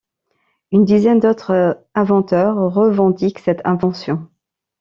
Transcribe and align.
Une 0.71 0.83
dizaine 0.83 1.19
d'autres 1.19 1.85
inventeurs 1.93 2.55
revendiquent 2.73 3.37
cette 3.37 3.61
invention. 3.65 4.27